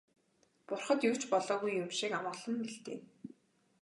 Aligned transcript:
Бурхад 0.67 0.99
юу 1.09 1.15
ч 1.21 1.23
болоогүй 1.31 1.71
юм 1.83 1.89
шиг 1.99 2.11
амгалан 2.17 2.53
мэлтийнэ. 2.59 3.05